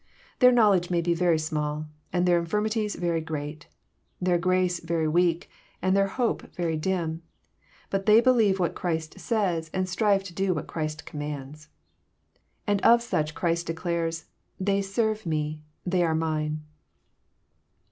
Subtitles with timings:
[0.39, 3.67] Their knowledge may be very small, and their infirmities very great;
[4.19, 5.47] their grace very weak,
[5.79, 7.21] and their hope very dim.
[7.91, 11.67] But they believe what Christ says, and strive to do what Christ commands.
[12.65, 14.25] And of such Christ declares,"
[14.69, 16.63] They serve Me, they are mine."